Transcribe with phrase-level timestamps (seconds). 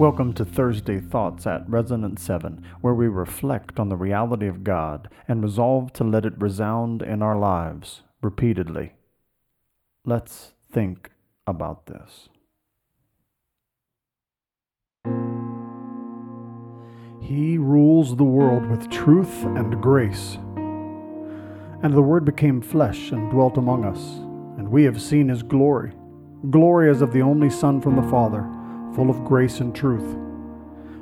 [0.00, 5.10] Welcome to Thursday Thoughts at Resonance 7, where we reflect on the reality of God
[5.28, 8.94] and resolve to let it resound in our lives repeatedly.
[10.06, 11.10] Let's think
[11.46, 12.30] about this.
[17.20, 20.38] He rules the world with truth and grace.
[21.82, 24.00] And the Word became flesh and dwelt among us,
[24.58, 25.92] and we have seen His glory
[26.48, 28.48] glory as of the only Son from the Father,
[29.00, 30.14] full of grace and truth.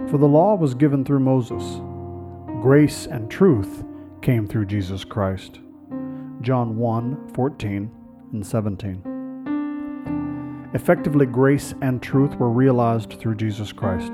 [0.08, 1.80] For the law was given through Moses,
[2.62, 3.82] grace and truth
[4.22, 5.58] came through Jesus Christ.
[6.40, 7.90] John 1 14
[8.32, 10.70] and 17.
[10.74, 14.12] Effectively, grace and truth were realized through Jesus Christ.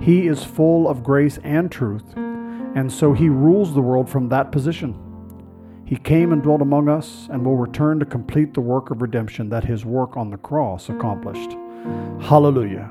[0.00, 4.50] He is full of grace and truth, and so he rules the world from that
[4.50, 4.98] position.
[5.84, 9.48] He came and dwelt among us and will return to complete the work of redemption
[9.50, 11.56] that his work on the cross accomplished.
[12.20, 12.90] Hallelujah.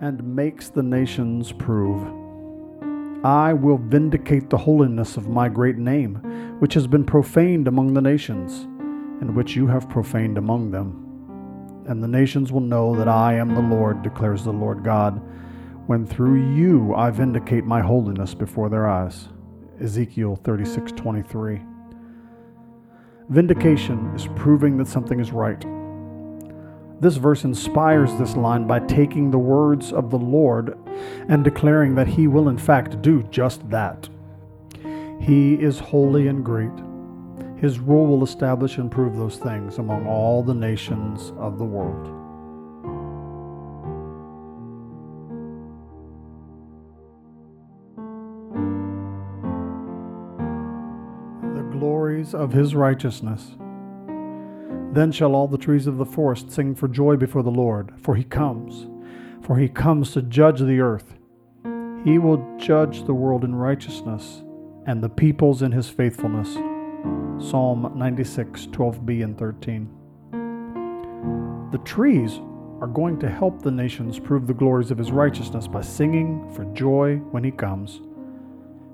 [0.00, 2.02] And makes the nations prove.
[3.24, 6.16] I will vindicate the holiness of my great name,
[6.58, 8.62] which has been profaned among the nations,
[9.20, 11.02] and which you have profaned among them
[11.86, 15.20] and the nations will know that I am the Lord, declares the Lord God,
[15.86, 19.28] when through you I vindicate my holiness before their eyes.
[19.80, 21.62] Ezekiel 36:23.
[23.28, 25.64] Vindication is proving that something is right.
[27.00, 30.76] This verse inspires this line by taking the words of the Lord
[31.28, 34.08] and declaring that he will in fact do just that.
[35.18, 36.72] He is holy and great
[37.62, 42.21] his rule will establish and prove those things among all the nations of the world.
[52.12, 53.56] Glories of his righteousness.
[54.92, 58.14] Then shall all the trees of the forest sing for joy before the Lord, for
[58.14, 58.86] he comes,
[59.40, 61.14] for he comes to judge the earth.
[62.04, 64.42] He will judge the world in righteousness,
[64.86, 66.52] and the peoples in his faithfulness.
[67.48, 69.88] Psalm 96, 12b and 13.
[71.72, 72.40] The trees
[72.82, 76.66] are going to help the nations prove the glories of his righteousness by singing for
[76.74, 78.02] joy when he comes.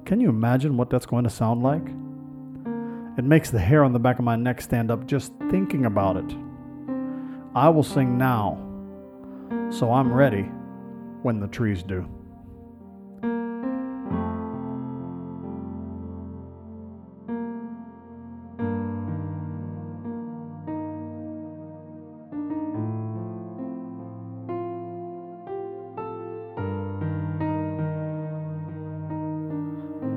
[0.05, 1.89] Can you imagine what that's going to sound like?
[3.19, 6.17] It makes the hair on the back of my neck stand up just thinking about
[6.19, 6.37] it.
[7.53, 8.57] I will sing now,
[9.71, 10.43] so I'm ready
[11.23, 12.09] when the trees do.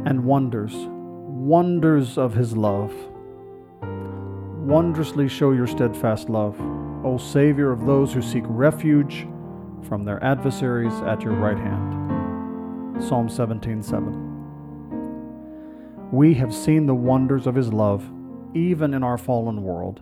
[0.04, 0.74] and wonders,
[1.46, 2.94] wonders of his love.
[3.82, 6.56] Wondrously show your steadfast love,
[7.04, 9.28] O Savior of those who seek refuge
[9.82, 13.02] from their adversaries at your right hand.
[13.02, 13.82] Psalm 17:7.
[13.82, 14.16] 7.
[16.12, 18.08] We have seen the wonders of his love
[18.54, 20.02] even in our fallen world.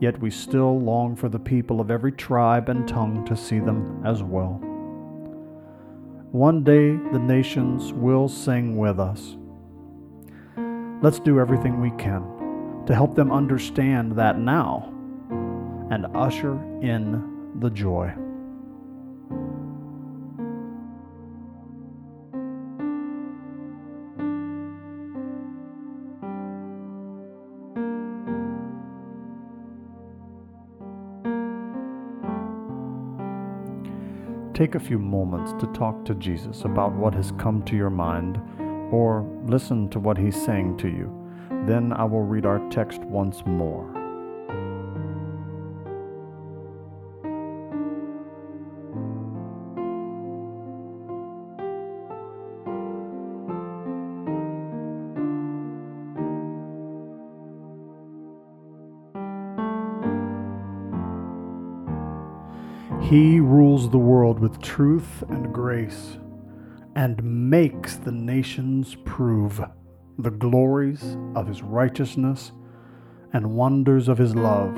[0.00, 4.02] Yet we still long for the people of every tribe and tongue to see them
[4.04, 4.60] as well.
[6.32, 9.36] One day the nations will sing with us.
[11.02, 14.92] Let's do everything we can to help them understand that now
[15.90, 16.52] and usher
[16.82, 18.12] in the joy.
[34.52, 38.38] Take a few moments to talk to Jesus about what has come to your mind
[38.90, 41.16] or listen to what he's saying to you.
[41.66, 43.88] Then I will read our text once more.
[63.02, 66.16] He rules the world with truth and grace
[67.00, 69.58] and makes the nations prove
[70.18, 72.52] the glories of his righteousness
[73.32, 74.76] and wonders of his love,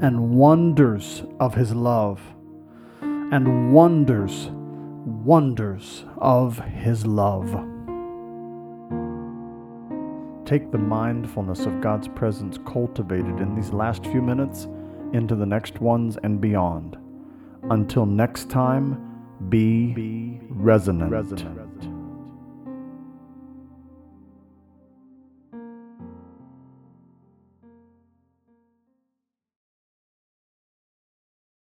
[0.00, 2.22] and wonders of his love,
[3.02, 4.48] and wonders,
[5.04, 7.50] wonders of his love.
[10.46, 14.68] Take the mindfulness of God's presence cultivated in these last few minutes
[15.12, 16.96] into the next ones and beyond.
[17.64, 19.09] Until next time,
[19.48, 21.10] be resonant.
[21.10, 21.59] resonant.